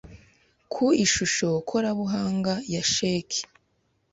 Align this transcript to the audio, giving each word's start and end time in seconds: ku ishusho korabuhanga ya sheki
ku 0.71 0.85
ishusho 1.05 1.49
korabuhanga 1.69 2.53
ya 2.73 2.83
sheki 2.93 3.41